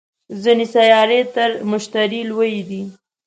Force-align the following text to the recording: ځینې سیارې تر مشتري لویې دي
ځینې 0.41 0.65
سیارې 0.75 1.21
تر 1.35 1.49
مشتري 1.71 2.21
لویې 2.29 2.61
دي 2.69 2.81